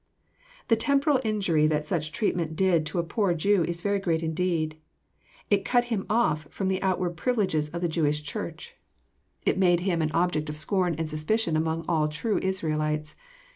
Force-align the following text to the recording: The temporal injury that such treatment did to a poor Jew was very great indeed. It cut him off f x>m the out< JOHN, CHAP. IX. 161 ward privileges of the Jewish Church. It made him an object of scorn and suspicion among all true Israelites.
The 0.67 0.75
temporal 0.75 1.21
injury 1.23 1.67
that 1.67 1.85
such 1.85 2.11
treatment 2.11 2.55
did 2.55 2.87
to 2.87 2.97
a 2.97 3.03
poor 3.03 3.35
Jew 3.35 3.61
was 3.67 3.81
very 3.81 3.99
great 3.99 4.23
indeed. 4.23 4.77
It 5.51 5.63
cut 5.63 5.85
him 5.93 6.07
off 6.09 6.47
f 6.47 6.53
x>m 6.55 6.69
the 6.69 6.81
out< 6.81 6.97
JOHN, 6.97 7.15
CHAP. 7.15 7.27
IX. 7.27 7.27
161 7.27 7.27
ward 7.27 7.35
privileges 7.35 7.69
of 7.69 7.81
the 7.83 7.87
Jewish 7.87 8.23
Church. 8.23 8.75
It 9.45 9.59
made 9.59 9.81
him 9.81 10.01
an 10.01 10.09
object 10.15 10.49
of 10.49 10.57
scorn 10.57 10.95
and 10.95 11.07
suspicion 11.07 11.55
among 11.55 11.85
all 11.87 12.07
true 12.07 12.39
Israelites. 12.41 13.15